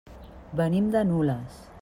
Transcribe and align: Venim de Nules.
Venim 0.61 0.89
de 0.97 1.05
Nules. 1.11 1.63